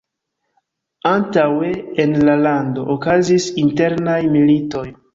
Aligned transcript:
Antaŭe 1.09 1.69
en 2.05 2.17
la 2.31 2.39
lando 2.47 2.89
okazis 2.97 3.49
internaj 3.69 4.21
militoj. 4.39 4.87